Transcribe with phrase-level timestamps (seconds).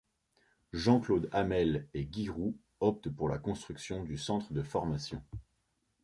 [0.73, 5.21] Jean-Claude Hamel et Guy Roux optent pour la construction du centre de formation.